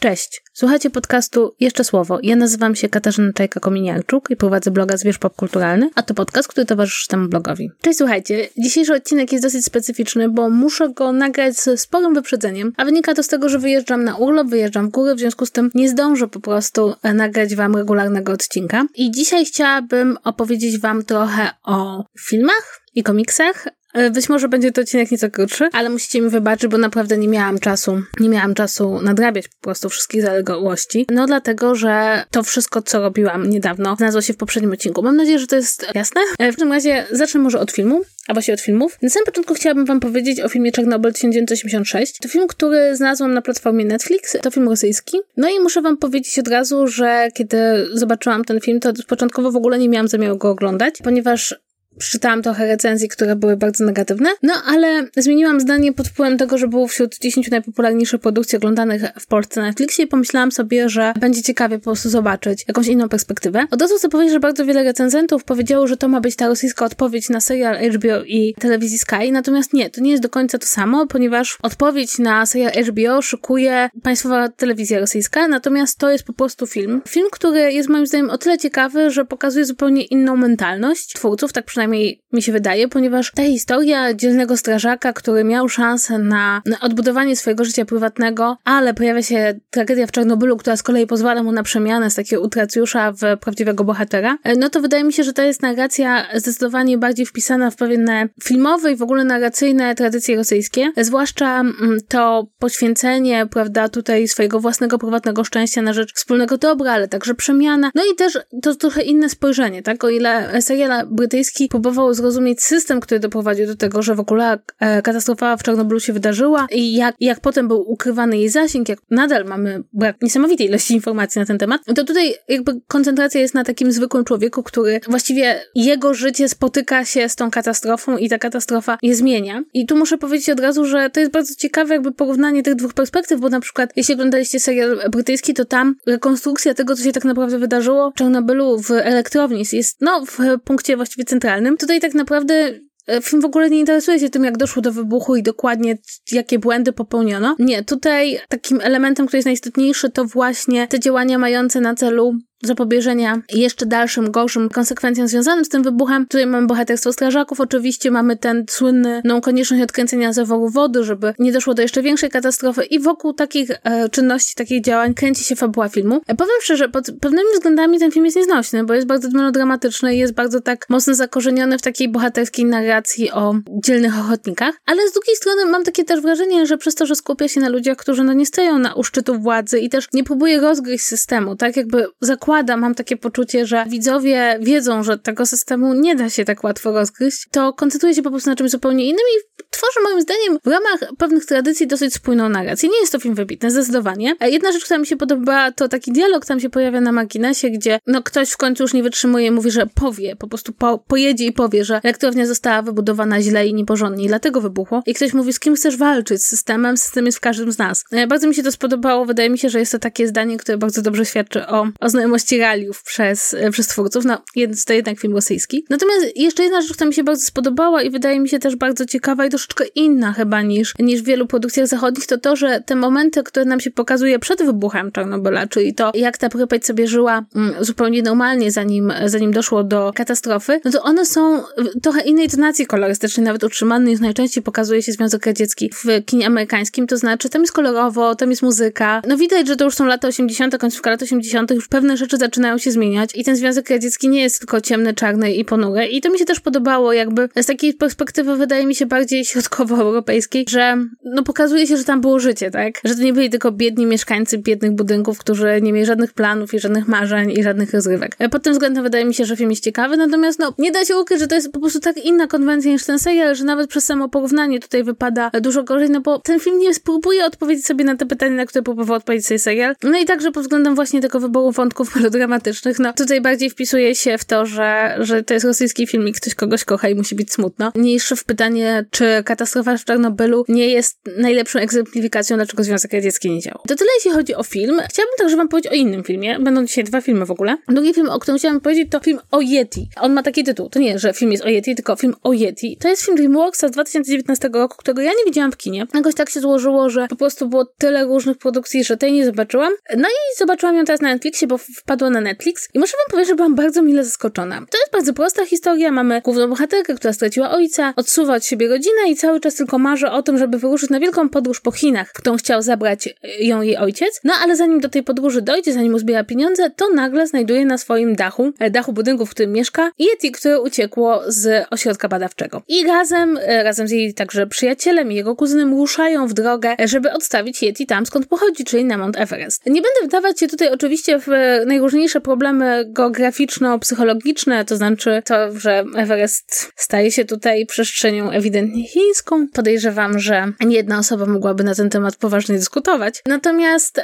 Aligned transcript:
Cześć, 0.00 0.42
słuchajcie 0.52 0.90
podcastu 0.90 1.54
Jeszcze 1.60 1.84
Słowo. 1.84 2.18
Ja 2.22 2.36
nazywam 2.36 2.76
się 2.76 2.88
Katarzyna 2.88 3.32
Czajka-Kominiarczuk 3.32 4.20
i 4.30 4.36
prowadzę 4.36 4.70
bloga 4.70 4.96
Zwierz 4.96 5.18
Popkulturalny, 5.18 5.90
a 5.94 6.02
to 6.02 6.14
podcast, 6.14 6.48
który 6.48 6.66
towarzyszy 6.66 7.08
temu 7.08 7.28
blogowi. 7.28 7.70
Cześć, 7.80 7.98
słuchajcie. 7.98 8.48
Dzisiejszy 8.58 8.94
odcinek 8.94 9.32
jest 9.32 9.44
dosyć 9.44 9.64
specyficzny, 9.64 10.28
bo 10.28 10.50
muszę 10.50 10.88
go 10.88 11.12
nagrać 11.12 11.56
z 11.56 11.80
sporym 11.80 12.14
wyprzedzeniem, 12.14 12.72
a 12.76 12.84
wynika 12.84 13.14
to 13.14 13.22
z 13.22 13.28
tego, 13.28 13.48
że 13.48 13.58
wyjeżdżam 13.58 14.04
na 14.04 14.16
urlop, 14.16 14.46
wyjeżdżam 14.46 14.88
w 14.88 14.90
górę, 14.90 15.14
w 15.14 15.18
związku 15.18 15.46
z 15.46 15.50
tym 15.50 15.70
nie 15.74 15.88
zdążę 15.88 16.28
po 16.28 16.40
prostu 16.40 16.94
e, 17.02 17.14
nagrać 17.14 17.54
wam 17.54 17.76
regularnego 17.76 18.32
odcinka. 18.32 18.86
I 18.94 19.10
dzisiaj 19.10 19.44
chciałabym 19.44 20.18
opowiedzieć 20.24 20.80
wam 20.80 21.04
trochę 21.04 21.50
o 21.64 22.04
filmach 22.18 22.80
i 22.94 23.02
komiksach, 23.02 23.66
być 24.10 24.28
może 24.28 24.48
będzie 24.48 24.72
to 24.72 24.80
odcinek 24.80 25.10
nieco 25.10 25.30
krótszy, 25.30 25.68
ale 25.72 25.90
musicie 25.90 26.20
mi 26.20 26.30
wybaczyć, 26.30 26.70
bo 26.70 26.78
naprawdę 26.78 27.18
nie 27.18 27.28
miałam 27.28 27.58
czasu, 27.58 28.02
nie 28.20 28.28
miałam 28.28 28.54
czasu 28.54 29.00
nadrabiać 29.02 29.48
po 29.48 29.60
prostu 29.60 29.88
wszystkich 29.88 30.22
zaległości. 30.22 31.06
No 31.10 31.26
dlatego, 31.26 31.74
że 31.74 32.24
to 32.30 32.42
wszystko, 32.42 32.82
co 32.82 33.00
robiłam 33.00 33.50
niedawno, 33.50 33.96
znalazło 33.96 34.22
się 34.22 34.32
w 34.32 34.36
poprzednim 34.36 34.72
odcinku. 34.72 35.02
Mam 35.02 35.16
nadzieję, 35.16 35.38
że 35.38 35.46
to 35.46 35.56
jest 35.56 35.86
jasne. 35.94 36.20
E, 36.38 36.52
w 36.52 36.56
każdym 36.56 36.72
razie 36.72 37.06
zacznę 37.10 37.40
może 37.40 37.60
od 37.60 37.72
filmu, 37.72 38.02
a 38.28 38.32
właściwie 38.32 38.54
od 38.54 38.60
filmów. 38.60 38.98
Na 39.02 39.08
samym 39.08 39.26
początku 39.26 39.54
chciałabym 39.54 39.84
wam 39.86 40.00
powiedzieć 40.00 40.40
o 40.40 40.48
filmie 40.48 40.72
Czarnobyl 40.72 41.12
1986. 41.12 42.18
To 42.22 42.28
film, 42.28 42.46
który 42.48 42.96
znalazłam 42.96 43.34
na 43.34 43.42
platformie 43.42 43.84
Netflix, 43.84 44.36
to 44.42 44.50
film 44.50 44.68
rosyjski. 44.68 45.18
No 45.36 45.48
i 45.48 45.60
muszę 45.60 45.82
wam 45.82 45.96
powiedzieć 45.96 46.38
od 46.38 46.48
razu, 46.48 46.86
że 46.86 47.28
kiedy 47.34 47.58
zobaczyłam 47.92 48.44
ten 48.44 48.60
film, 48.60 48.80
to 48.80 48.92
początkowo 49.08 49.52
w 49.52 49.56
ogóle 49.56 49.78
nie 49.78 49.88
miałam 49.88 50.08
zamiaru 50.08 50.36
go 50.36 50.50
oglądać, 50.50 50.94
ponieważ 51.04 51.54
przeczytałam 51.98 52.42
trochę 52.42 52.66
recenzji, 52.66 53.08
które 53.08 53.36
były 53.36 53.56
bardzo 53.56 53.84
negatywne, 53.84 54.30
no 54.42 54.54
ale 54.66 55.06
zmieniłam 55.16 55.60
zdanie 55.60 55.92
pod 55.92 56.08
wpływem 56.08 56.38
tego, 56.38 56.58
że 56.58 56.68
było 56.68 56.88
wśród 56.88 57.18
10 57.18 57.50
najpopularniejszych 57.50 58.20
produkcji 58.20 58.58
oglądanych 58.58 59.02
w 59.20 59.26
Polsce 59.26 59.60
na 59.60 59.66
Netflixie 59.66 60.04
i 60.04 60.08
pomyślałam 60.08 60.52
sobie, 60.52 60.88
że 60.88 61.12
będzie 61.20 61.42
ciekawie 61.42 61.78
po 61.78 61.84
prostu 61.84 62.10
zobaczyć 62.10 62.64
jakąś 62.68 62.86
inną 62.86 63.08
perspektywę. 63.08 63.66
Od 63.70 63.82
razu 63.82 63.96
chcę 63.96 64.08
powiedzieć, 64.08 64.32
że 64.32 64.40
bardzo 64.40 64.64
wiele 64.66 64.82
recenzentów 64.82 65.44
powiedziało, 65.44 65.86
że 65.86 65.96
to 65.96 66.08
ma 66.08 66.20
być 66.20 66.36
ta 66.36 66.48
rosyjska 66.48 66.84
odpowiedź 66.84 67.28
na 67.28 67.40
serial 67.40 67.90
HBO 67.90 68.24
i 68.26 68.54
telewizji 68.60 68.98
Sky, 68.98 69.32
natomiast 69.32 69.72
nie, 69.72 69.90
to 69.90 70.00
nie 70.00 70.10
jest 70.10 70.22
do 70.22 70.28
końca 70.28 70.58
to 70.58 70.66
samo, 70.66 71.06
ponieważ 71.06 71.58
odpowiedź 71.62 72.18
na 72.18 72.46
serial 72.46 72.72
HBO 72.72 73.22
szykuje 73.22 73.90
państwowa 74.02 74.48
telewizja 74.48 75.00
rosyjska, 75.00 75.48
natomiast 75.48 75.98
to 75.98 76.10
jest 76.10 76.24
po 76.24 76.32
prostu 76.32 76.66
film. 76.66 77.02
Film, 77.08 77.26
który 77.32 77.72
jest 77.72 77.88
moim 77.88 78.06
zdaniem 78.06 78.30
o 78.30 78.38
tyle 78.38 78.58
ciekawy, 78.58 79.10
że 79.10 79.24
pokazuje 79.24 79.64
zupełnie 79.64 80.04
inną 80.04 80.36
mentalność 80.36 81.12
twórców, 81.12 81.52
tak 81.52 81.64
przynajmniej 81.64 81.87
przynajmniej 81.88 82.22
mi 82.32 82.42
się 82.42 82.52
wydaje, 82.52 82.88
ponieważ 82.88 83.32
ta 83.34 83.42
historia 83.42 84.14
dzielnego 84.14 84.56
strażaka, 84.56 85.12
który 85.12 85.44
miał 85.44 85.68
szansę 85.68 86.18
na, 86.18 86.62
odbudowanie 86.80 87.36
swojego 87.36 87.64
życia 87.64 87.84
prywatnego, 87.84 88.56
ale 88.64 88.94
pojawia 88.94 89.22
się 89.22 89.60
tragedia 89.70 90.06
w 90.06 90.12
Czarnobylu, 90.12 90.56
która 90.56 90.76
z 90.76 90.82
kolei 90.82 91.06
pozwala 91.06 91.42
mu 91.42 91.52
na 91.52 91.62
przemianę 91.62 92.10
z 92.10 92.14
takiego 92.14 92.42
utracjusza 92.42 93.12
w 93.12 93.20
prawdziwego 93.40 93.84
bohatera, 93.84 94.38
e, 94.44 94.56
no 94.56 94.70
to 94.70 94.80
wydaje 94.80 95.04
mi 95.04 95.12
się, 95.12 95.22
że 95.22 95.32
to 95.32 95.42
jest 95.42 95.62
narracja 95.62 96.26
zdecydowanie 96.34 96.98
bardziej 96.98 97.26
wpisana 97.26 97.70
w 97.70 97.76
pewne 97.76 98.28
filmowe 98.44 98.92
i 98.92 98.96
w 98.96 99.02
ogóle 99.02 99.24
narracyjne 99.24 99.94
tradycje 99.94 100.36
rosyjskie, 100.36 100.92
zwłaszcza 100.96 101.60
mm, 101.60 101.98
to 102.08 102.46
poświęcenie, 102.58 103.46
prawda, 103.46 103.88
tutaj 103.88 104.28
swojego 104.28 104.60
własnego 104.60 104.98
prywatnego 104.98 105.44
szczęścia 105.44 105.82
na 105.82 105.92
rzecz 105.92 106.14
wspólnego 106.14 106.58
dobra, 106.58 106.92
ale 106.92 107.08
także 107.08 107.34
przemiana, 107.34 107.90
no 107.94 108.02
i 108.12 108.16
też 108.16 108.38
to 108.62 108.74
trochę 108.74 109.02
inne 109.02 109.28
spojrzenie, 109.28 109.82
tak, 109.82 110.04
o 110.04 110.08
ile 110.08 110.62
serial 110.62 111.06
brytyjski 111.10 111.67
próbował 111.68 112.14
zrozumieć 112.14 112.62
system, 112.62 113.00
który 113.00 113.20
doprowadził 113.20 113.66
do 113.66 113.76
tego, 113.76 114.02
że 114.02 114.14
w 114.14 114.20
ogóle 114.20 114.58
e, 114.80 115.02
katastrofa 115.02 115.56
w 115.56 115.62
Czarnobylu 115.62 116.00
się 116.00 116.12
wydarzyła 116.12 116.66
i 116.70 116.94
jak, 116.94 117.14
jak 117.20 117.40
potem 117.40 117.68
był 117.68 117.90
ukrywany 117.90 118.38
jej 118.38 118.48
zasięg, 118.48 118.88
jak 118.88 118.98
nadal 119.10 119.44
mamy 119.44 119.82
brak 119.92 120.22
niesamowitej 120.22 120.66
ilości 120.66 120.94
informacji 120.94 121.38
na 121.38 121.46
ten 121.46 121.58
temat, 121.58 121.80
to 121.96 122.04
tutaj 122.04 122.34
jakby 122.48 122.80
koncentracja 122.88 123.40
jest 123.40 123.54
na 123.54 123.64
takim 123.64 123.92
zwykłym 123.92 124.24
człowieku, 124.24 124.62
który 124.62 125.00
właściwie 125.08 125.60
jego 125.74 126.14
życie 126.14 126.48
spotyka 126.48 127.04
się 127.04 127.28
z 127.28 127.36
tą 127.36 127.50
katastrofą 127.50 128.16
i 128.16 128.28
ta 128.28 128.38
katastrofa 128.38 128.98
je 129.02 129.14
zmienia. 129.14 129.62
I 129.74 129.86
tu 129.86 129.96
muszę 129.96 130.18
powiedzieć 130.18 130.50
od 130.50 130.60
razu, 130.60 130.84
że 130.84 131.10
to 131.10 131.20
jest 131.20 131.32
bardzo 131.32 131.54
ciekawe 131.54 131.94
jakby 131.94 132.12
porównanie 132.12 132.62
tych 132.62 132.74
dwóch 132.74 132.94
perspektyw, 132.94 133.40
bo 133.40 133.48
na 133.48 133.60
przykład 133.60 133.90
jeśli 133.96 134.14
oglądaliście 134.14 134.60
serial 134.60 135.00
brytyjski, 135.10 135.54
to 135.54 135.64
tam 135.64 135.94
rekonstrukcja 136.06 136.74
tego, 136.74 136.96
co 136.96 137.04
się 137.04 137.12
tak 137.12 137.24
naprawdę 137.24 137.58
wydarzyło 137.58 138.10
w 138.10 138.14
Czarnobylu 138.14 138.78
w 138.78 138.90
elektrowni 138.90 139.58
jest 139.72 140.00
no 140.00 140.24
w 140.26 140.60
punkcie 140.64 140.96
właściwie 140.96 141.24
centralnym 141.24 141.57
Tutaj 141.78 142.00
tak 142.00 142.14
naprawdę 142.14 142.78
e, 143.06 143.22
film 143.22 143.42
w 143.42 143.44
ogóle 143.44 143.70
nie 143.70 143.78
interesuje 143.78 144.18
się 144.20 144.30
tym, 144.30 144.44
jak 144.44 144.56
doszło 144.56 144.82
do 144.82 144.92
wybuchu 144.92 145.36
i 145.36 145.42
dokładnie 145.42 145.98
jakie 146.32 146.58
błędy 146.58 146.92
popełniono. 146.92 147.56
Nie, 147.58 147.84
tutaj 147.84 148.40
takim 148.48 148.80
elementem, 148.80 149.26
który 149.26 149.38
jest 149.38 149.46
najistotniejszy, 149.46 150.10
to 150.10 150.24
właśnie 150.24 150.88
te 150.88 151.00
działania 151.00 151.38
mające 151.38 151.80
na 151.80 151.94
celu 151.94 152.32
zapobieżenia 152.62 153.42
jeszcze 153.54 153.86
dalszym, 153.86 154.30
gorszym 154.30 154.68
konsekwencjom 154.68 155.28
związanym 155.28 155.64
z 155.64 155.68
tym 155.68 155.82
wybuchem. 155.82 156.26
Tutaj 156.26 156.46
mamy 156.46 156.66
bohaterstwo 156.66 157.12
strażaków, 157.12 157.60
oczywiście 157.60 158.10
mamy 158.10 158.36
ten 158.36 158.64
słynny, 158.70 159.22
no 159.24 159.40
konieczność 159.40 159.82
odkręcenia 159.82 160.32
zaworu 160.32 160.68
wody, 160.68 161.04
żeby 161.04 161.34
nie 161.38 161.52
doszło 161.52 161.74
do 161.74 161.82
jeszcze 161.82 162.02
większej 162.02 162.30
katastrofy 162.30 162.84
i 162.84 163.00
wokół 163.00 163.32
takich 163.32 163.70
e, 163.70 164.08
czynności, 164.08 164.54
takich 164.54 164.82
działań 164.82 165.14
kręci 165.14 165.44
się 165.44 165.56
fabuła 165.56 165.88
filmu. 165.88 166.20
E, 166.26 166.34
powiem 166.34 166.54
szczerze, 166.62 166.88
pod 166.88 167.06
pewnymi 167.20 167.48
względami 167.54 167.98
ten 167.98 168.10
film 168.10 168.24
jest 168.24 168.36
nieznośny, 168.36 168.84
bo 168.84 168.94
jest 168.94 169.06
bardzo 169.06 169.28
melodramatyczny 169.30 170.14
i 170.14 170.18
jest 170.18 170.34
bardzo 170.34 170.60
tak 170.60 170.86
mocno 170.88 171.14
zakorzeniony 171.14 171.78
w 171.78 171.82
takiej 171.82 172.08
bohaterskiej 172.08 172.64
narracji 172.64 173.30
o 173.30 173.54
dzielnych 173.84 174.18
ochotnikach, 174.18 174.74
ale 174.86 175.08
z 175.08 175.12
drugiej 175.12 175.36
strony 175.36 175.66
mam 175.66 175.84
takie 175.84 176.04
też 176.04 176.20
wrażenie, 176.20 176.66
że 176.66 176.78
przez 176.78 176.94
to, 176.94 177.06
że 177.06 177.14
skupia 177.14 177.48
się 177.48 177.60
na 177.60 177.68
ludziach, 177.68 177.96
którzy 177.96 178.24
no 178.24 178.32
nie 178.32 178.46
stoją 178.46 178.78
na 178.78 178.94
uszczytu 178.94 179.38
władzy 179.38 179.80
i 179.80 179.88
też 179.88 180.08
nie 180.12 180.24
próbuje 180.24 180.60
rozgryźć 180.60 181.04
systemu, 181.04 181.56
tak 181.56 181.76
jakby 181.76 182.06
zakładać 182.20 182.47
zakłada, 182.48 182.76
mam 182.76 182.94
takie 182.94 183.16
poczucie, 183.16 183.66
że 183.66 183.84
widzowie 183.88 184.58
wiedzą, 184.60 185.02
że 185.02 185.18
tego 185.18 185.46
systemu 185.46 185.94
nie 185.94 186.16
da 186.16 186.30
się 186.30 186.44
tak 186.44 186.64
łatwo 186.64 186.92
rozgryźć, 186.92 187.48
to 187.50 187.72
koncentruje 187.72 188.14
się 188.14 188.22
po 188.22 188.30
prostu 188.30 188.50
na 188.50 188.56
czymś 188.56 188.70
zupełnie 188.70 189.04
innym 189.04 189.26
i 189.36 189.47
tworzy 189.70 190.00
moim 190.02 190.22
zdaniem 190.22 190.58
w 190.64 190.66
ramach 190.66 191.16
pewnych 191.18 191.46
tradycji 191.46 191.86
dosyć 191.86 192.14
spójną 192.14 192.48
narrację. 192.48 192.88
Nie 192.88 193.00
jest 193.00 193.12
to 193.12 193.18
film 193.18 193.34
wybitny, 193.34 193.70
zdecydowanie. 193.70 194.36
Jedna 194.40 194.72
rzecz, 194.72 194.84
która 194.84 194.98
mi 194.98 195.06
się 195.06 195.16
podoba, 195.16 195.72
to 195.72 195.88
taki 195.88 196.12
dialog 196.12 196.46
tam 196.46 196.60
się 196.60 196.70
pojawia 196.70 197.00
na 197.00 197.12
marginesie, 197.12 197.70
gdzie 197.70 197.98
no 198.06 198.22
ktoś 198.22 198.50
w 198.50 198.56
końcu 198.56 198.82
już 198.82 198.94
nie 198.94 199.02
wytrzymuje 199.02 199.50
mówi, 199.52 199.70
że 199.70 199.86
powie, 199.86 200.36
po 200.36 200.48
prostu 200.48 200.72
po, 200.72 200.98
pojedzie 200.98 201.46
i 201.46 201.52
powie, 201.52 201.84
że 201.84 202.00
elektrownia 202.04 202.46
została 202.46 202.82
wybudowana 202.82 203.42
źle 203.42 203.66
i 203.66 203.74
nieporządnie 203.74 204.24
i 204.24 204.28
dlatego 204.28 204.60
wybuchło. 204.60 205.02
I 205.06 205.14
ktoś 205.14 205.32
mówi, 205.32 205.52
z 205.52 205.60
kim 205.60 205.74
chcesz 205.74 205.96
walczyć? 205.96 206.42
Z 206.42 206.46
systemem? 206.46 206.96
System 206.96 207.26
jest 207.26 207.38
w 207.38 207.40
każdym 207.40 207.72
z 207.72 207.78
nas. 207.78 208.04
E, 208.12 208.26
bardzo 208.26 208.48
mi 208.48 208.54
się 208.54 208.62
to 208.62 208.72
spodobało. 208.72 209.24
Wydaje 209.24 209.50
mi 209.50 209.58
się, 209.58 209.68
że 209.68 209.78
jest 209.78 209.92
to 209.92 209.98
takie 209.98 210.28
zdanie, 210.28 210.56
które 210.56 210.78
bardzo 210.78 211.02
dobrze 211.02 211.26
świadczy 211.26 211.66
o, 211.66 211.86
o 212.00 212.08
znajomości 212.08 212.58
realiów 212.58 213.02
przez, 213.02 213.54
e, 213.54 213.70
przez 213.70 213.86
twórców. 213.86 214.24
No, 214.24 214.42
to 214.86 214.92
jednak 214.92 215.20
film 215.20 215.34
rosyjski. 215.34 215.84
Natomiast 215.90 216.36
jeszcze 216.36 216.62
jedna 216.62 216.80
rzecz, 216.80 216.92
która 216.92 217.08
mi 217.08 217.14
się 217.14 217.24
bardzo 217.24 217.46
spodobała 217.46 218.02
i 218.02 218.10
wydaje 218.10 218.40
mi 218.40 218.48
się 218.48 218.58
też 218.58 218.76
bardzo 218.76 219.06
ciekawa 219.06 219.46
i 219.46 219.50
troszeczkę 219.58 219.84
inna 219.94 220.32
chyba 220.32 220.62
niż, 220.62 220.94
niż 220.98 221.22
w 221.22 221.24
wielu 221.24 221.46
produkcjach 221.46 221.86
zachodnich, 221.86 222.26
to 222.26 222.38
to, 222.38 222.56
że 222.56 222.80
te 222.86 222.96
momenty, 222.96 223.42
które 223.42 223.64
nam 223.64 223.80
się 223.80 223.90
pokazuje 223.90 224.38
przed 224.38 224.62
wybuchem 224.62 225.12
Czarnobyla, 225.12 225.66
czyli 225.66 225.94
to, 225.94 226.12
jak 226.14 226.38
ta 226.38 226.48
Prypeć 226.48 226.86
sobie 226.86 227.06
żyła 227.06 227.44
mm, 227.56 227.84
zupełnie 227.84 228.22
normalnie, 228.22 228.70
zanim, 228.70 229.12
zanim 229.26 229.52
doszło 229.52 229.84
do 229.84 230.12
katastrofy, 230.14 230.80
no 230.84 230.90
to 230.90 231.02
one 231.02 231.26
są 231.26 231.62
trochę 232.02 232.20
innej 232.20 232.48
tonacji 232.48 232.86
kolorystycznej, 232.86 233.46
nawet 233.46 233.64
utrzymanej, 233.64 234.12
niż 234.12 234.20
najczęściej 234.20 234.62
pokazuje 234.62 235.02
się 235.02 235.12
Związek 235.12 235.46
Radziecki 235.46 235.90
w 235.94 236.24
kinie 236.24 236.46
amerykańskim, 236.46 237.06
to 237.06 237.16
znaczy 237.16 237.48
tam 237.48 237.62
jest 237.62 237.72
kolorowo, 237.72 238.34
tam 238.34 238.50
jest 238.50 238.62
muzyka. 238.62 239.22
No 239.28 239.36
widać, 239.36 239.66
że 239.68 239.76
to 239.76 239.84
już 239.84 239.94
są 239.94 240.06
lata 240.06 240.28
80., 240.28 240.78
końcówka 240.78 241.10
lat 241.10 241.22
80., 241.22 241.70
już 241.70 241.88
pewne 241.88 242.16
rzeczy 242.16 242.36
zaczynają 242.36 242.78
się 242.78 242.90
zmieniać 242.90 243.30
i 243.34 243.44
ten 243.44 243.56
Związek 243.56 243.90
Radziecki 243.90 244.28
nie 244.28 244.42
jest 244.42 244.58
tylko 244.58 244.80
ciemny, 244.80 245.14
czarny 245.14 245.52
i 245.52 245.64
ponury. 245.64 246.06
I 246.06 246.20
to 246.20 246.30
mi 246.30 246.38
się 246.38 246.44
też 246.44 246.60
podobało, 246.60 247.12
jakby 247.12 247.48
z 247.62 247.66
takiej 247.66 247.94
perspektywy 247.94 248.56
wydaje 248.56 248.86
mi 248.86 248.94
się 248.94 249.06
bardziej 249.06 249.44
środkowoeuropejskiej, 249.48 250.64
że 250.68 250.96
no 251.24 251.42
pokazuje 251.42 251.86
się, 251.86 251.96
że 251.96 252.04
tam 252.04 252.20
było 252.20 252.38
życie, 252.38 252.70
tak? 252.70 253.00
Że 253.04 253.14
to 253.14 253.22
nie 253.22 253.32
byli 253.32 253.50
tylko 253.50 253.72
biedni 253.72 254.06
mieszkańcy 254.06 254.58
biednych 254.58 254.92
budynków, 254.92 255.38
którzy 255.38 255.80
nie 255.82 255.92
mieli 255.92 256.06
żadnych 256.06 256.32
planów 256.32 256.74
i 256.74 256.80
żadnych 256.80 257.08
marzeń 257.08 257.50
i 257.50 257.62
żadnych 257.62 257.92
rozrywek. 257.92 258.36
E, 258.38 258.48
pod 258.48 258.62
tym 258.62 258.72
względem 258.72 259.04
wydaje 259.04 259.24
mi 259.24 259.34
się, 259.34 259.44
że 259.44 259.56
film 259.56 259.70
jest 259.70 259.84
ciekawy, 259.84 260.16
natomiast 260.16 260.58
no 260.58 260.74
nie 260.78 260.92
da 260.92 261.04
się 261.04 261.16
ukryć, 261.16 261.40
że 261.40 261.46
to 261.46 261.54
jest 261.54 261.72
po 261.72 261.80
prostu 261.80 262.00
tak 262.00 262.16
inna 262.16 262.46
konwencja 262.46 262.92
niż 262.92 263.04
ten 263.04 263.18
serial, 263.18 263.54
że 263.54 263.64
nawet 263.64 263.90
przez 263.90 264.04
samo 264.04 264.28
porównanie 264.28 264.80
tutaj 264.80 265.04
wypada 265.04 265.50
dużo 265.60 265.82
gorzej, 265.82 266.10
no 266.10 266.20
bo 266.20 266.38
ten 266.38 266.60
film 266.60 266.78
nie 266.78 266.94
spróbuje 266.94 267.44
odpowiedzieć 267.44 267.86
sobie 267.86 268.04
na 268.04 268.16
te 268.16 268.26
pytania, 268.26 268.54
na 268.54 268.66
które 268.66 268.82
próbował 268.82 269.16
odpowiedzieć 269.16 269.46
sobie 269.46 269.58
serial. 269.58 269.94
No 270.02 270.18
i 270.18 270.24
także 270.24 270.52
pod 270.52 270.62
względem 270.62 270.94
właśnie 270.94 271.20
tego 271.20 271.40
wyboru 271.40 271.72
wątków 271.72 272.16
melodramatycznych, 272.16 272.98
no 272.98 273.12
tutaj 273.12 273.40
bardziej 273.40 273.70
wpisuje 273.70 274.14
się 274.14 274.38
w 274.38 274.44
to, 274.44 274.66
że, 274.66 275.16
że 275.20 275.42
to 275.42 275.54
jest 275.54 275.66
rosyjski 275.66 276.06
film 276.06 276.28
i 276.28 276.32
ktoś 276.32 276.54
kogoś 276.54 276.84
kocha 276.84 277.08
i 277.08 277.14
musi 277.14 277.34
być 277.34 277.52
smutno, 277.52 277.92
niż 277.94 278.28
w 278.36 278.44
pytanie, 278.44 279.04
czy 279.10 279.37
katastrofa 279.42 279.96
w 279.96 280.04
Czarnobylu 280.04 280.64
nie 280.68 280.88
jest 280.88 281.18
najlepszą 281.36 281.78
egzemplifikacją, 281.78 282.56
dlaczego 282.56 282.84
Związek 282.84 283.12
Radziecki 283.12 283.50
nie 283.50 283.60
działał. 283.60 283.80
To 283.88 283.96
tyle, 283.96 284.10
jeśli 284.16 284.30
chodzi 284.30 284.54
o 284.54 284.62
film. 284.62 285.00
Chciałabym 285.10 285.34
także 285.38 285.56
wam 285.56 285.68
powiedzieć 285.68 285.92
o 285.92 285.94
innym 285.94 286.24
filmie. 286.24 286.58
Będą 286.60 286.86
dzisiaj 286.86 287.04
dwa 287.04 287.20
filmy 287.20 287.46
w 287.46 287.50
ogóle. 287.50 287.76
Drugi 287.88 288.14
film, 288.14 288.28
o 288.28 288.38
którym 288.38 288.58
chciałam 288.58 288.80
powiedzieć, 288.80 289.08
to 289.10 289.20
film 289.20 289.38
o 289.50 289.60
Yeti. 289.60 290.08
On 290.20 290.32
ma 290.32 290.42
taki 290.42 290.64
tytuł. 290.64 290.88
To 290.88 290.98
nie, 290.98 291.18
że 291.18 291.32
film 291.32 291.52
jest 291.52 291.64
o 291.64 291.68
Yeti, 291.68 291.94
tylko 291.94 292.16
film 292.16 292.34
o 292.42 292.52
Yeti. 292.52 292.96
To 293.00 293.08
jest 293.08 293.24
film 293.24 293.36
DreamWorksa 293.36 293.88
z 293.88 293.90
2019 293.90 294.70
roku, 294.72 294.96
którego 294.98 295.22
ja 295.22 295.30
nie 295.30 295.44
widziałam 295.46 295.72
w 295.72 295.76
kinie. 295.76 296.06
Jakoś 296.14 296.34
tak 296.34 296.50
się 296.50 296.60
złożyło, 296.60 297.10
że 297.10 297.26
po 297.28 297.36
prostu 297.36 297.68
było 297.68 297.84
tyle 297.84 298.24
różnych 298.24 298.58
produkcji, 298.58 299.04
że 299.04 299.16
tej 299.16 299.32
nie 299.32 299.44
zobaczyłam. 299.44 299.92
No 300.16 300.28
i 300.28 300.58
zobaczyłam 300.58 300.96
ją 300.96 301.04
teraz 301.04 301.20
na 301.20 301.28
Netflixie, 301.32 301.68
bo 301.68 301.78
wpadła 301.78 302.30
na 302.30 302.40
Netflix. 302.40 302.88
I 302.94 302.98
muszę 302.98 303.12
wam 303.16 303.30
powiedzieć, 303.30 303.48
że 303.48 303.56
byłam 303.56 303.74
bardzo 303.74 304.02
mile 304.02 304.24
zaskoczona. 304.24 304.80
To 304.90 304.98
jest 304.98 305.12
bardzo 305.12 305.32
prosta 305.32 305.66
historia. 305.66 306.12
Mamy 306.12 306.40
główną 306.40 306.68
bohaterkę, 306.68 307.14
która 307.14 307.32
straciła 307.32 307.70
ojca, 307.70 308.12
odsuwa 308.16 308.54
od 308.54 308.64
siebie 308.64 308.88
rodzinę 308.88 309.27
i 309.30 309.36
cały 309.36 309.60
czas 309.60 309.74
tylko 309.74 309.98
marzy 309.98 310.30
o 310.30 310.42
tym, 310.42 310.58
żeby 310.58 310.78
wyruszyć 310.78 311.10
na 311.10 311.20
wielką 311.20 311.48
podróż 311.48 311.80
po 311.80 311.92
Chinach, 311.92 312.32
którą 312.32 312.56
chciał 312.56 312.82
zabrać 312.82 313.28
ją 313.60 313.82
jej 313.82 313.96
ojciec. 313.96 314.40
No 314.44 314.52
ale 314.62 314.76
zanim 314.76 315.00
do 315.00 315.08
tej 315.08 315.22
podróży 315.22 315.62
dojdzie, 315.62 315.92
zanim 315.92 316.14
uzbiera 316.14 316.44
pieniądze, 316.44 316.90
to 316.90 317.10
nagle 317.10 317.46
znajduje 317.46 317.84
na 317.84 317.98
swoim 317.98 318.36
dachu, 318.36 318.72
e, 318.78 318.90
dachu 318.90 319.12
budynku, 319.12 319.46
w 319.46 319.50
którym 319.50 319.72
mieszka, 319.72 320.10
Yeti, 320.18 320.52
które 320.52 320.80
uciekło 320.80 321.42
z 321.46 321.86
ośrodka 321.90 322.28
badawczego. 322.28 322.82
I 322.88 323.04
razem, 323.04 323.58
e, 323.62 323.82
razem 323.82 324.08
z 324.08 324.10
jej 324.10 324.34
także 324.34 324.66
przyjacielem 324.66 325.32
i 325.32 325.34
jego 325.34 325.56
kuzynem 325.56 325.90
ruszają 325.92 326.46
w 326.46 326.54
drogę, 326.54 326.96
żeby 327.04 327.32
odstawić 327.32 327.82
Yeti 327.82 328.06
tam, 328.06 328.26
skąd 328.26 328.46
pochodzi, 328.46 328.84
czyli 328.84 329.04
na 329.04 329.18
Mount 329.18 329.36
Everest. 329.36 329.86
Nie 329.86 330.02
będę 330.02 330.28
wdawać 330.28 330.60
się 330.60 330.68
tutaj 330.68 330.88
oczywiście 330.88 331.38
w 331.38 331.48
e, 331.48 331.84
najróżniejsze 331.86 332.40
problemy 332.40 333.04
geograficzno-psychologiczne, 333.08 334.84
to 334.84 334.96
znaczy 334.96 335.42
to, 335.44 335.78
że 335.78 336.04
Everest 336.16 336.92
staje 336.96 337.32
się 337.32 337.44
tutaj 337.44 337.86
przestrzenią 337.86 338.50
ewidentnie 338.50 339.04
chińską. 339.18 339.68
Podejrzewam, 339.68 340.38
że 340.38 340.72
nie 340.80 340.96
jedna 340.96 341.18
osoba 341.18 341.46
mogłaby 341.46 341.84
na 341.84 341.94
ten 341.94 342.10
temat 342.10 342.36
poważnie 342.36 342.74
dyskutować. 342.74 343.42
Natomiast 343.46 344.20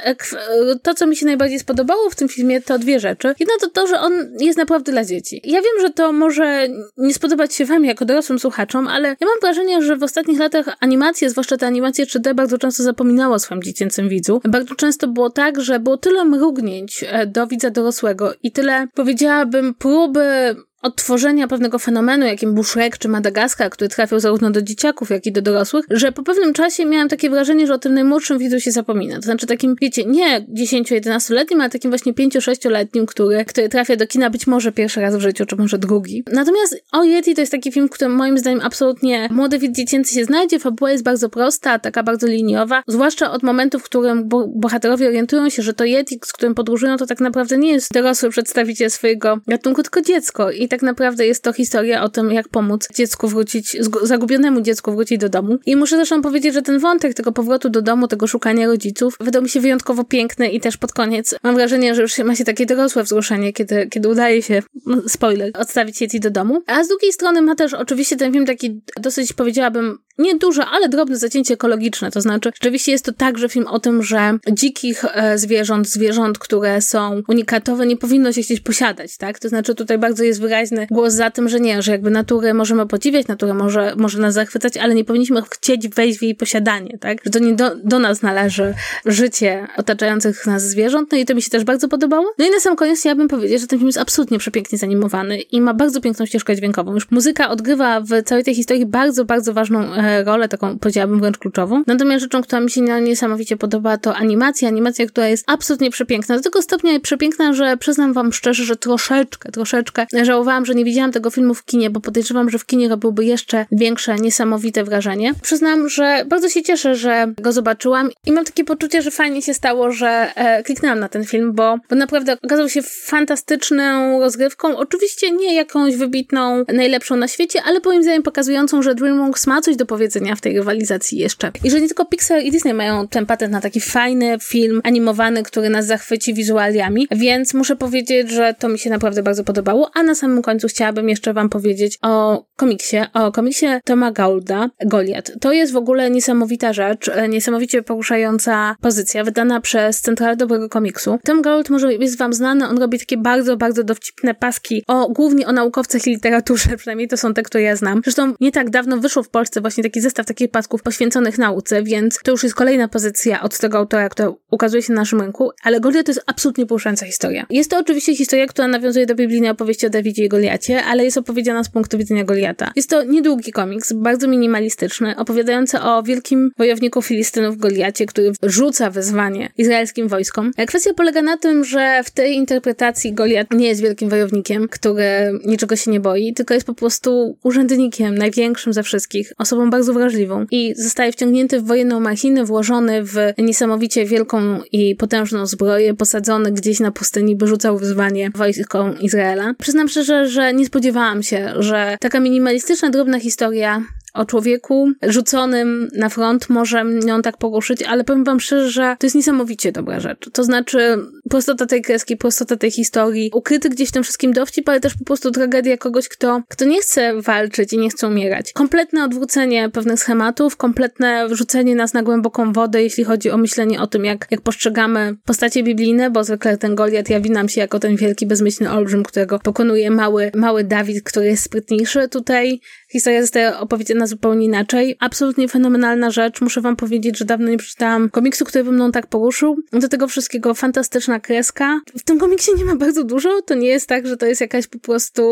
to, 0.82 0.94
co 0.94 1.06
mi 1.06 1.16
się 1.16 1.26
najbardziej 1.26 1.58
spodobało 1.58 2.10
w 2.10 2.14
tym 2.14 2.28
filmie, 2.28 2.60
to 2.60 2.78
dwie 2.78 3.00
rzeczy. 3.00 3.34
Jedna 3.38 3.54
to 3.60 3.68
to, 3.68 3.86
że 3.86 4.00
on 4.00 4.12
jest 4.40 4.58
naprawdę 4.58 4.92
dla 4.92 5.04
dzieci. 5.04 5.40
Ja 5.44 5.60
wiem, 5.60 5.80
że 5.80 5.90
to 5.90 6.12
może 6.12 6.68
nie 6.96 7.14
spodobać 7.14 7.54
się 7.54 7.64
wam 7.64 7.84
jako 7.84 8.04
dorosłym 8.04 8.38
słuchaczom, 8.38 8.88
ale 8.88 9.08
ja 9.08 9.26
mam 9.26 9.40
wrażenie, 9.40 9.82
że 9.82 9.96
w 9.96 10.02
ostatnich 10.02 10.38
latach 10.38 10.76
animacje, 10.80 11.30
zwłaszcza 11.30 11.56
te 11.56 11.66
animacje 11.66 12.06
3D, 12.06 12.34
bardzo 12.34 12.58
często 12.58 12.82
zapominało 12.82 13.34
o 13.34 13.38
swoim 13.38 13.62
dziecięcym 13.62 14.08
widzu. 14.08 14.40
Bardzo 14.48 14.74
często 14.74 15.08
było 15.08 15.30
tak, 15.30 15.60
że 15.60 15.80
było 15.80 15.96
tyle 15.96 16.24
mrugnięć 16.24 17.04
e, 17.08 17.26
do 17.26 17.46
widza 17.46 17.70
dorosłego 17.70 18.32
i 18.42 18.52
tyle, 18.52 18.86
powiedziałabym, 18.94 19.74
próby 19.74 20.56
odtworzenia 20.84 21.48
pewnego 21.48 21.78
fenomenu, 21.78 22.26
jakim 22.26 22.54
był 22.54 22.64
Shrek 22.64 22.98
czy 22.98 23.08
Madagaskar, 23.08 23.70
który 23.70 23.88
trafiał 23.88 24.20
zarówno 24.20 24.50
do 24.50 24.62
dzieciaków, 24.62 25.10
jak 25.10 25.26
i 25.26 25.32
do 25.32 25.42
dorosłych, 25.42 25.84
że 25.90 26.12
po 26.12 26.22
pewnym 26.22 26.52
czasie 26.52 26.86
miałam 26.86 27.08
takie 27.08 27.30
wrażenie, 27.30 27.66
że 27.66 27.74
o 27.74 27.78
tym 27.78 27.94
najmłodszym 27.94 28.38
widzu 28.38 28.60
się 28.60 28.70
zapomina. 28.70 29.16
To 29.16 29.22
znaczy 29.22 29.46
takim, 29.46 29.76
wiecie, 29.80 30.04
nie 30.04 30.40
10-11-letnim, 30.40 31.60
ale 31.60 31.70
takim 31.70 31.90
właśnie 31.90 32.12
5-6-letnim, 32.12 33.06
który, 33.06 33.44
który 33.44 33.68
trafia 33.68 33.96
do 33.96 34.06
kina 34.06 34.30
być 34.30 34.46
może 34.46 34.72
pierwszy 34.72 35.00
raz 35.00 35.16
w 35.16 35.20
życiu, 35.20 35.46
czy 35.46 35.56
może 35.56 35.78
drugi. 35.78 36.24
Natomiast 36.32 36.76
O 36.92 37.04
Yeti 37.04 37.34
to 37.34 37.40
jest 37.40 37.52
taki 37.52 37.72
film, 37.72 37.88
w 37.88 37.90
którym 37.90 38.14
moim 38.14 38.38
zdaniem 38.38 38.60
absolutnie 38.62 39.28
młody 39.30 39.58
widz 39.58 39.76
dziecięcy 39.76 40.14
się 40.14 40.24
znajdzie. 40.24 40.58
Fabuła 40.58 40.92
jest 40.92 41.04
bardzo 41.04 41.28
prosta, 41.28 41.78
taka 41.78 42.02
bardzo 42.02 42.26
liniowa, 42.26 42.82
zwłaszcza 42.86 43.30
od 43.30 43.42
momentu, 43.42 43.78
w 43.78 43.82
którym 43.82 44.28
bo 44.28 44.48
bohaterowie 44.54 45.08
orientują 45.08 45.48
się, 45.48 45.62
że 45.62 45.74
to 45.74 45.84
Yeti, 45.84 46.20
z 46.24 46.32
którym 46.32 46.54
podróżują, 46.54 46.96
to 46.96 47.06
tak 47.06 47.20
naprawdę 47.20 47.58
nie 47.58 47.72
jest 47.72 47.92
dorosły 47.92 48.30
przedstawiciel 48.30 48.90
swojego 48.90 49.38
gatunku, 49.46 49.82
tylko 49.82 50.00
dziecko. 50.00 50.50
I 50.50 50.68
tak 50.74 50.82
naprawdę 50.82 51.26
jest 51.26 51.42
to 51.42 51.52
historia 51.52 52.02
o 52.02 52.08
tym, 52.08 52.32
jak 52.32 52.48
pomóc 52.48 52.88
dziecku 52.94 53.28
wrócić, 53.28 53.76
zagubionemu 54.02 54.60
dziecku 54.60 54.92
wrócić 54.92 55.18
do 55.18 55.28
domu. 55.28 55.58
I 55.66 55.76
muszę 55.76 55.96
zresztą 55.96 56.22
powiedzieć, 56.22 56.54
że 56.54 56.62
ten 56.62 56.78
wątek 56.78 57.14
tego 57.14 57.32
powrotu 57.32 57.70
do 57.70 57.82
domu, 57.82 58.08
tego 58.08 58.26
szukania 58.26 58.66
rodziców, 58.66 59.16
wydał 59.20 59.42
mi 59.42 59.48
się 59.48 59.60
wyjątkowo 59.60 60.04
piękny 60.04 60.48
i 60.48 60.60
też 60.60 60.76
pod 60.76 60.92
koniec 60.92 61.34
mam 61.42 61.54
wrażenie, 61.54 61.94
że 61.94 62.02
już 62.02 62.18
ma 62.18 62.36
się 62.36 62.44
takie 62.44 62.66
dorosłe 62.66 63.02
wzruszenie, 63.02 63.52
kiedy, 63.52 63.86
kiedy 63.86 64.08
udaje 64.08 64.42
się, 64.42 64.62
no, 64.86 65.02
spoiler, 65.08 65.50
odstawić 65.58 66.00
Yeti 66.00 66.20
do 66.20 66.30
domu. 66.30 66.62
A 66.66 66.84
z 66.84 66.88
drugiej 66.88 67.12
strony 67.12 67.42
ma 67.42 67.54
też 67.54 67.74
oczywiście 67.74 68.16
ten 68.16 68.32
film 68.32 68.46
taki 68.46 68.80
dosyć, 69.00 69.32
powiedziałabym, 69.32 69.98
nie 70.18 70.36
duże, 70.36 70.66
ale 70.66 70.88
drobne 70.88 71.16
zacięcie 71.16 71.54
ekologiczne. 71.54 72.10
To 72.10 72.20
znaczy, 72.20 72.50
rzeczywiście 72.54 72.92
jest 72.92 73.04
to 73.04 73.12
także 73.12 73.48
film 73.48 73.66
o 73.66 73.80
tym, 73.80 74.02
że 74.02 74.38
dzikich 74.52 75.04
e, 75.04 75.38
zwierząt, 75.38 75.88
zwierząt, 75.88 76.38
które 76.38 76.80
są 76.80 77.22
unikatowe, 77.28 77.86
nie 77.86 77.96
powinno 77.96 78.32
się 78.32 78.42
chcieć 78.42 78.60
posiadać, 78.60 79.16
tak? 79.16 79.38
To 79.38 79.48
znaczy, 79.48 79.74
tutaj 79.74 79.98
bardzo 79.98 80.24
jest 80.24 80.40
wyraźny 80.70 80.86
głos 80.90 81.12
za 81.12 81.30
tym, 81.30 81.48
że 81.48 81.60
nie, 81.60 81.82
że 81.82 81.92
jakby 81.92 82.10
naturę 82.10 82.54
możemy 82.54 82.86
podziwiać, 82.86 83.26
natura 83.26 83.54
może, 83.54 83.94
może 83.96 84.18
nas 84.18 84.34
zachwycać, 84.34 84.76
ale 84.76 84.94
nie 84.94 85.04
powinniśmy 85.04 85.42
chcieć 85.50 85.88
wejść 85.88 86.18
w 86.18 86.22
jej 86.22 86.34
posiadanie, 86.34 86.98
tak? 86.98 87.18
Że 87.24 87.30
to 87.30 87.38
nie 87.38 87.52
do, 87.52 87.76
do 87.76 87.98
nas 87.98 88.22
należy 88.22 88.74
życie 89.06 89.68
otaczających 89.76 90.46
nas 90.46 90.62
zwierząt, 90.62 91.12
no 91.12 91.18
i 91.18 91.24
to 91.24 91.34
mi 91.34 91.42
się 91.42 91.50
też 91.50 91.64
bardzo 91.64 91.88
podobało. 91.88 92.32
No 92.38 92.46
i 92.46 92.50
na 92.50 92.60
sam 92.60 92.76
koniec 92.76 93.04
ja 93.04 93.14
bym 93.14 93.28
powiedzieć, 93.28 93.60
że 93.60 93.66
ten 93.66 93.78
film 93.78 93.86
jest 93.86 93.98
absolutnie 93.98 94.38
przepięknie 94.38 94.78
zanimowany 94.78 95.40
i 95.40 95.60
ma 95.60 95.74
bardzo 95.74 96.00
piękną 96.00 96.26
ścieżkę 96.26 96.56
dźwiękową. 96.56 96.94
Już 96.94 97.10
muzyka 97.10 97.50
odgrywa 97.50 98.00
w 98.00 98.22
całej 98.24 98.44
tej 98.44 98.54
historii 98.54 98.86
bardzo, 98.86 99.24
bardzo 99.24 99.54
ważną 99.54 99.94
e, 99.94 100.24
rolę, 100.24 100.48
taką 100.48 100.78
powiedziałabym 100.78 101.20
wręcz 101.20 101.38
kluczową. 101.38 101.82
Natomiast 101.86 102.22
rzeczą, 102.22 102.42
która 102.42 102.60
mi 102.60 102.70
się 102.70 102.80
niesamowicie 102.80 103.56
podoba, 103.56 103.98
to 103.98 104.16
animacja. 104.16 104.68
Animacja, 104.68 105.06
która 105.06 105.28
jest 105.28 105.44
absolutnie 105.46 105.90
przepiękna. 105.90 106.36
Do 106.36 106.42
tego 106.42 106.62
stopnia 106.62 107.00
przepiękna, 107.00 107.52
że 107.52 107.76
przyznam 107.76 108.12
wam 108.12 108.32
szczerze, 108.32 108.64
że 108.64 108.76
troszeczkę, 108.76 109.52
troszeczkę 109.52 110.06
żałowałam, 110.22 110.53
że 110.62 110.74
nie 110.74 110.84
widziałam 110.84 111.12
tego 111.12 111.30
filmu 111.30 111.54
w 111.54 111.64
kinie, 111.64 111.90
bo 111.90 112.00
podejrzewam, 112.00 112.50
że 112.50 112.58
w 112.58 112.66
kinie 112.66 112.88
robiłby 112.88 113.24
jeszcze 113.24 113.66
większe, 113.72 114.16
niesamowite 114.16 114.84
wrażenie. 114.84 115.34
Przyznam, 115.42 115.88
że 115.88 116.24
bardzo 116.28 116.48
się 116.48 116.62
cieszę, 116.62 116.94
że 116.96 117.32
go 117.42 117.52
zobaczyłam 117.52 118.10
i 118.26 118.32
mam 118.32 118.44
takie 118.44 118.64
poczucie, 118.64 119.02
że 119.02 119.10
fajnie 119.10 119.42
się 119.42 119.54
stało, 119.54 119.92
że 119.92 120.32
e, 120.34 120.62
kliknęłam 120.62 121.00
na 121.00 121.08
ten 121.08 121.24
film, 121.24 121.52
bo, 121.52 121.78
bo 121.90 121.96
naprawdę 121.96 122.36
okazał 122.42 122.68
się 122.68 122.82
fantastyczną 122.82 124.20
rozgrywką. 124.20 124.76
Oczywiście 124.76 125.30
nie 125.30 125.54
jakąś 125.54 125.96
wybitną, 125.96 126.64
najlepszą 126.74 127.16
na 127.16 127.28
świecie, 127.28 127.62
ale 127.64 127.80
moim 127.84 128.02
zdaniem 128.02 128.22
pokazującą, 128.22 128.82
że 128.82 128.94
DreamWorks 128.94 129.46
ma 129.46 129.60
coś 129.60 129.76
do 129.76 129.86
powiedzenia 129.86 130.36
w 130.36 130.40
tej 130.40 130.56
rywalizacji 130.56 131.18
jeszcze. 131.18 131.50
I 131.64 131.70
że 131.70 131.80
nie 131.80 131.86
tylko 131.86 132.04
Pixar 132.04 132.42
i 132.42 132.50
Disney 132.50 132.74
mają 132.74 133.08
ten 133.08 133.26
patent 133.26 133.52
na 133.52 133.60
taki 133.60 133.80
fajny 133.80 134.36
film 134.42 134.80
animowany, 134.84 135.42
który 135.42 135.68
nas 135.68 135.86
zachwyci 135.86 136.34
wizualiami, 136.34 137.08
więc 137.10 137.54
muszę 137.54 137.76
powiedzieć, 137.76 138.30
że 138.30 138.54
to 138.58 138.68
mi 138.68 138.78
się 138.78 138.90
naprawdę 138.90 139.22
bardzo 139.22 139.44
podobało, 139.44 139.90
a 139.94 140.02
na 140.02 140.14
samym 140.14 140.33
końcu 140.42 140.68
chciałabym 140.68 141.08
jeszcze 141.08 141.32
wam 141.32 141.48
powiedzieć 141.48 141.98
o 142.02 142.44
komiksie, 142.56 142.96
o 143.14 143.32
komiksie 143.32 143.66
Toma 143.84 144.12
Gaulda, 144.12 144.70
Goliat. 144.86 145.32
To 145.40 145.52
jest 145.52 145.72
w 145.72 145.76
ogóle 145.76 146.10
niesamowita 146.10 146.72
rzecz, 146.72 147.10
niesamowicie 147.28 147.82
poruszająca 147.82 148.76
pozycja, 148.80 149.24
wydana 149.24 149.60
przez 149.60 150.00
Centralę 150.00 150.36
Dobrego 150.36 150.68
Komiksu. 150.68 151.18
Tom 151.24 151.42
Gauld 151.42 151.70
może 151.70 151.94
jest 151.94 152.18
wam 152.18 152.32
znany, 152.32 152.68
on 152.68 152.78
robi 152.78 152.98
takie 152.98 153.16
bardzo, 153.16 153.56
bardzo 153.56 153.84
dowcipne 153.84 154.34
paski, 154.34 154.82
o, 154.86 155.08
głównie 155.08 155.46
o 155.46 155.52
naukowcach 155.52 156.06
i 156.06 156.10
literaturze, 156.10 156.76
przynajmniej 156.78 157.08
to 157.08 157.16
są 157.16 157.34
te, 157.34 157.42
które 157.42 157.62
ja 157.62 157.76
znam. 157.76 158.00
Zresztą 158.04 158.34
nie 158.40 158.52
tak 158.52 158.70
dawno 158.70 158.96
wyszło 158.96 159.22
w 159.22 159.28
Polsce 159.28 159.60
właśnie 159.60 159.84
taki 159.84 160.00
zestaw 160.00 160.26
takich 160.26 160.50
pasków 160.50 160.82
poświęconych 160.82 161.38
nauce, 161.38 161.82
więc 161.82 162.18
to 162.24 162.30
już 162.30 162.42
jest 162.42 162.54
kolejna 162.54 162.88
pozycja 162.88 163.42
od 163.42 163.58
tego 163.58 163.78
autora, 163.78 164.08
która 164.08 164.32
ukazuje 164.50 164.82
się 164.82 164.92
na 164.92 165.00
naszym 165.00 165.20
rynku, 165.20 165.50
ale 165.62 165.80
Goliat 165.80 166.06
to 166.06 166.10
jest 166.10 166.22
absolutnie 166.26 166.66
poruszająca 166.66 167.06
historia. 167.06 167.46
Jest 167.50 167.70
to 167.70 167.78
oczywiście 167.78 168.16
historia, 168.16 168.46
która 168.46 168.68
nawiązuje 168.68 169.06
do 169.06 169.14
biblijnej 169.14 169.50
opowieści 169.50 169.86
o 169.86 169.90
Dawidzie 169.90 170.23
i 170.24 170.28
Goliacie, 170.28 170.84
ale 170.84 171.04
jest 171.04 171.18
opowiedziana 171.18 171.64
z 171.64 171.68
punktu 171.68 171.98
widzenia 171.98 172.24
Goliata. 172.24 172.72
Jest 172.76 172.90
to 172.90 173.04
niedługi 173.04 173.52
komiks, 173.52 173.92
bardzo 173.92 174.28
minimalistyczny, 174.28 175.16
opowiadający 175.16 175.80
o 175.80 176.02
wielkim 176.02 176.50
wojowniku 176.58 177.02
Filistynów 177.02 177.56
Goliacie, 177.56 178.06
który 178.06 178.32
rzuca 178.42 178.90
wyzwanie 178.90 179.50
izraelskim 179.58 180.08
wojskom. 180.08 180.50
Kwestia 180.66 180.90
polega 180.96 181.22
na 181.22 181.36
tym, 181.36 181.64
że 181.64 182.00
w 182.04 182.10
tej 182.10 182.34
interpretacji 182.34 183.12
Goliat 183.12 183.50
nie 183.50 183.68
jest 183.68 183.82
wielkim 183.82 184.08
wojownikiem, 184.08 184.68
który 184.68 185.04
niczego 185.46 185.76
się 185.76 185.90
nie 185.90 186.00
boi, 186.00 186.34
tylko 186.34 186.54
jest 186.54 186.66
po 186.66 186.74
prostu 186.74 187.38
urzędnikiem, 187.42 188.18
największym 188.18 188.72
ze 188.72 188.82
wszystkich, 188.82 189.32
osobą 189.38 189.70
bardzo 189.70 189.92
wrażliwą 189.92 190.46
i 190.50 190.74
zostaje 190.76 191.12
wciągnięty 191.12 191.60
w 191.60 191.64
wojenną 191.64 192.00
machinę, 192.00 192.44
włożony 192.44 193.04
w 193.04 193.16
niesamowicie 193.38 194.04
wielką 194.04 194.60
i 194.72 194.96
potężną 194.96 195.46
zbroję, 195.46 195.94
posadzony 195.94 196.52
gdzieś 196.52 196.80
na 196.80 196.90
pustyni, 196.90 197.36
by 197.36 197.46
rzucał 197.46 197.78
wyzwanie 197.78 198.30
wojskom 198.34 199.00
Izraela. 199.00 199.54
Przyznam 199.58 199.88
szczerze, 199.88 200.13
że 200.26 200.54
nie 200.54 200.66
spodziewałam 200.66 201.22
się, 201.22 201.52
że 201.58 201.96
taka 202.00 202.20
minimalistyczna, 202.20 202.90
drobna 202.90 203.20
historia 203.20 203.82
o 204.14 204.24
człowieku 204.24 204.92
rzuconym 205.02 205.88
na 205.96 206.08
front 206.08 206.50
może 206.50 206.84
ją 207.06 207.22
tak 207.22 207.36
poruszyć, 207.36 207.82
ale 207.82 208.04
powiem 208.04 208.24
wam 208.24 208.40
szczerze, 208.40 208.70
że 208.70 208.96
to 208.98 209.06
jest 209.06 209.16
niesamowicie 209.16 209.72
dobra 209.72 210.00
rzecz. 210.00 210.30
To 210.32 210.44
znaczy 210.44 210.98
prostota 211.30 211.66
tej 211.66 211.82
kreski, 211.82 212.16
prostota 212.16 212.56
tej 212.56 212.70
historii, 212.70 213.30
ukryty 213.34 213.68
gdzieś 213.68 213.88
w 213.88 213.92
tym 213.92 214.02
wszystkim 214.02 214.32
dowcip, 214.32 214.68
ale 214.68 214.80
też 214.80 214.94
po 214.94 215.04
prostu 215.04 215.30
tragedia 215.30 215.76
kogoś, 215.76 216.08
kto, 216.08 216.42
kto 216.48 216.64
nie 216.64 216.80
chce 216.80 217.20
walczyć 217.20 217.72
i 217.72 217.78
nie 217.78 217.90
chce 217.90 218.08
umierać. 218.08 218.52
Kompletne 218.52 219.04
odwrócenie 219.04 219.70
pewnych 219.70 220.00
schematów, 220.00 220.56
kompletne 220.56 221.28
wrzucenie 221.28 221.76
nas 221.76 221.94
na 221.94 222.02
głęboką 222.02 222.52
wodę, 222.52 222.82
jeśli 222.82 223.04
chodzi 223.04 223.30
o 223.30 223.36
myślenie 223.36 223.80
o 223.80 223.86
tym, 223.86 224.04
jak, 224.04 224.26
jak 224.30 224.40
postrzegamy 224.40 225.16
postacie 225.24 225.62
biblijne, 225.62 226.10
bo 226.10 226.24
zwykle 226.24 226.58
ten 226.58 226.74
Goliat 226.74 227.10
jawi 227.10 227.30
nam 227.30 227.48
się 227.48 227.60
jako 227.60 227.80
ten 227.80 227.96
wielki, 227.96 228.26
bezmyślny 228.26 228.70
olbrzym, 228.70 229.02
którego 229.02 229.38
pokonuje 229.38 229.90
mały, 229.90 230.30
mały 230.34 230.64
Dawid, 230.64 231.02
który 231.02 231.26
jest 231.26 231.42
sprytniejszy. 231.42 232.08
Tutaj 232.08 232.60
historia 232.94 233.22
zostaje 233.22 233.58
opowiedziana 233.58 234.06
zupełnie 234.06 234.46
inaczej. 234.46 234.96
Absolutnie 235.00 235.48
fenomenalna 235.48 236.10
rzecz. 236.10 236.40
Muszę 236.40 236.60
wam 236.60 236.76
powiedzieć, 236.76 237.18
że 237.18 237.24
dawno 237.24 237.48
nie 237.48 237.56
przeczytałam 237.56 238.10
komiksu, 238.10 238.44
który 238.44 238.64
by 238.64 238.72
mną 238.72 238.92
tak 238.92 239.06
poruszył. 239.06 239.56
Do 239.72 239.88
tego 239.88 240.08
wszystkiego 240.08 240.54
fantastyczna 240.54 241.20
kreska. 241.20 241.80
W 241.98 242.02
tym 242.02 242.18
komiksie 242.18 242.50
nie 242.58 242.64
ma 242.64 242.76
bardzo 242.76 243.04
dużo. 243.04 243.42
To 243.42 243.54
nie 243.54 243.68
jest 243.68 243.88
tak, 243.88 244.06
że 244.06 244.16
to 244.16 244.26
jest 244.26 244.40
jakaś 244.40 244.66
po 244.66 244.78
prostu 244.78 245.22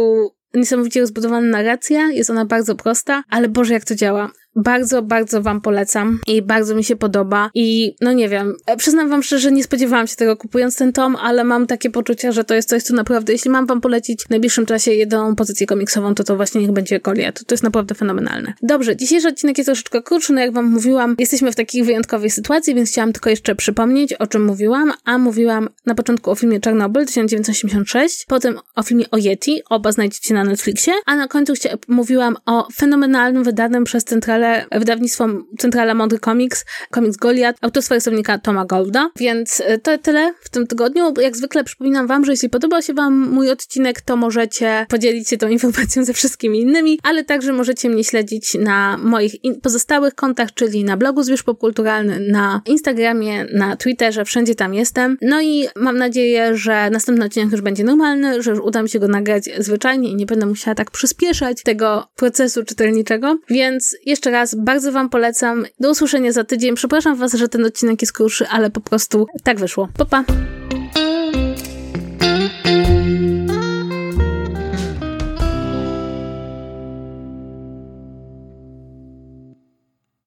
niesamowicie 0.55 1.01
rozbudowana 1.01 1.47
narracja, 1.47 2.11
jest 2.11 2.31
ona 2.31 2.45
bardzo 2.45 2.75
prosta, 2.75 3.25
ale 3.29 3.49
Boże, 3.49 3.75
jak 3.75 3.85
to 3.85 3.95
działa. 3.95 4.31
Bardzo, 4.57 5.03
bardzo 5.03 5.43
Wam 5.43 5.61
polecam 5.61 6.21
i 6.27 6.43
bardzo 6.43 6.75
mi 6.75 6.85
się 6.85 6.97
podoba. 6.97 7.51
I 7.55 7.95
no 8.01 8.13
nie 8.13 8.29
wiem, 8.29 8.55
e, 8.67 8.77
przyznam 8.77 9.09
Wam 9.09 9.23
szczerze, 9.23 9.53
nie 9.53 9.65
spodziewałam 9.65 10.07
się 10.07 10.17
tego 10.17 10.37
kupując 10.37 10.77
ten 10.77 10.93
tom, 10.93 11.17
ale 11.17 11.45
mam 11.45 11.67
takie 11.67 11.91
poczucie, 11.91 12.33
że 12.33 12.45
to 12.45 12.55
jest 12.55 12.69
coś, 12.69 12.83
co 12.83 12.95
naprawdę, 12.95 13.33
jeśli 13.33 13.51
mam 13.51 13.67
Wam 13.67 13.81
polecić 13.81 14.25
w 14.25 14.31
najbliższym 14.31 14.67
czasie 14.67 14.93
jedną 14.93 15.37
pozycję 15.37 15.67
komiksową, 15.67 16.15
to 16.15 16.25
to 16.25 16.37
właśnie 16.37 16.61
niech 16.61 16.73
będzie 16.73 17.01
Goliat. 17.01 17.45
To 17.47 17.55
jest 17.55 17.65
naprawdę 17.65 17.95
fenomenalne. 17.95 18.53
Dobrze, 18.63 18.97
dzisiejszy 18.97 19.29
odcinek 19.29 19.59
jest 19.59 19.67
troszeczkę 19.67 20.03
krótszy, 20.03 20.33
no 20.33 20.41
jak 20.41 20.53
Wam 20.53 20.65
mówiłam, 20.65 21.17
jesteśmy 21.19 21.53
w 21.53 21.57
takiej 21.57 21.85
wyjątkowej 21.85 22.31
sytuacji, 22.31 22.75
więc 22.75 22.91
chciałam 22.91 23.13
tylko 23.13 23.31
jeszcze 23.31 23.55
przypomnieć, 23.55 24.13
o 24.13 24.27
czym 24.27 24.45
mówiłam, 24.45 24.93
a 25.05 25.19
mówiłam 25.19 25.69
na 25.87 25.95
początku 25.95 26.31
o 26.31 26.35
filmie 26.35 26.61
Czarnobyl 26.61 27.07
1986, 27.07 28.25
potem 28.29 28.59
o 28.77 28.83
filmie 28.83 29.11
o 29.11 29.17
Yeti, 29.17 29.63
oba 29.71 29.93
znajdziecie 29.93 30.35
na 30.35 30.45
Netflixie, 30.45 30.93
a 31.07 31.17
na 31.17 31.29
końcu 31.29 31.53
mówiłam 31.89 32.37
o 32.47 32.69
fenomenalnym, 32.75 33.45
wydanym 33.45 33.85
przez 33.85 34.05
Centralę 34.43 34.67
wydawnictwo 34.73 35.29
Centrala 35.59 35.95
Mądry 35.95 36.19
Comics, 36.19 36.65
komiks 36.91 37.17
Goliat, 37.17 37.57
autorstwa 37.61 37.95
rysownika 37.95 38.39
Toma 38.39 38.65
Golda. 38.65 39.11
Więc 39.17 39.61
y, 39.61 39.79
to 39.79 39.99
tyle 39.99 40.35
w 40.41 40.51
tym 40.51 40.67
tygodniu. 40.67 41.15
Jak 41.21 41.37
zwykle 41.37 41.65
przypominam 41.65 42.07
wam, 42.07 42.25
że 42.25 42.33
jeśli 42.33 42.49
podobał 42.49 42.83
się 42.83 42.95
wam 42.95 43.31
mój 43.31 43.51
odcinek, 43.51 44.01
to 44.01 44.17
możecie 44.17 44.87
podzielić 44.89 45.29
się 45.29 45.39
tą 45.39 45.49
informacją 45.49 46.05
ze 46.05 46.13
wszystkimi 46.13 46.61
innymi, 46.61 46.99
ale 47.03 47.25
także 47.25 47.53
możecie 47.53 47.89
mnie 47.89 48.05
śledzić 48.05 48.55
na 48.55 48.99
moich 48.99 49.35
pozostałych 49.63 50.15
kontach, 50.15 50.55
czyli 50.55 50.85
na 50.85 50.97
blogu 50.97 51.23
Zwierz 51.23 51.43
Popkulturalny, 51.43 52.21
na 52.21 52.63
Instagramie, 52.67 53.45
na 53.45 53.77
Twitterze, 53.77 54.25
wszędzie 54.25 54.55
tam 54.55 54.75
jestem. 54.75 55.19
No 55.23 55.43
i 55.43 55.69
mam 55.77 55.99
nadzieję, 55.99 56.57
że 56.57 56.91
następny 56.91 57.25
odcinek 57.25 57.53
już 57.53 57.61
będzie 57.61 57.85
normalny, 57.85 58.43
że 58.43 58.51
już 58.51 58.61
uda 58.61 58.83
mi 58.83 58.89
się 58.89 58.99
go 58.99 59.09
nagrać 59.09 59.45
zwyczajnie 59.59 60.09
i 60.09 60.15
nie 60.15 60.27
będę 60.27 60.47
musiała 60.47 60.75
tak 60.75 60.91
przyspieszać 60.91 61.63
tego 61.63 62.09
procesu 62.17 62.65
czytelniczego. 62.65 63.39
Więc 63.51 63.97
jeszcze 64.07 64.32
raz 64.33 64.55
bardzo 64.55 64.93
Wam 64.93 65.09
polecam. 65.09 65.65
Do 65.81 65.91
usłyszenia 65.91 66.33
za 66.33 66.45
tydzień. 66.45 66.75
Przepraszam 66.75 67.17
Was, 67.17 67.35
że 67.35 67.49
ten 67.49 67.65
odcinek 67.65 68.03
jest 68.03 68.13
krótszy, 68.13 68.49
ale 68.49 68.71
po 68.71 68.81
prostu 68.81 69.27
tak 69.43 69.61
wyszło. 69.61 69.89
Pa, 69.99 70.05
pa! 70.05 70.25